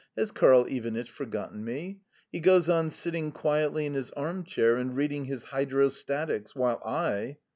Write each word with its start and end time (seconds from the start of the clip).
"Has 0.17 0.31
Karl 0.31 0.65
Ivanitch 0.67 1.11
forgotten 1.11 1.63
me? 1.63 1.99
He 2.31 2.39
goes 2.39 2.67
on 2.67 2.89
sitting 2.89 3.31
quietly 3.31 3.85
in 3.85 3.93
his 3.93 4.09
arm 4.13 4.43
chair 4.45 4.77
and 4.77 4.95
reading 4.95 5.25
his 5.25 5.43
Hydrostatics, 5.45 6.55
while 6.55 6.81
I 6.83 7.37